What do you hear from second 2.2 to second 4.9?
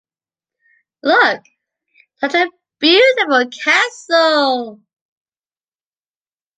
a beautiful castle!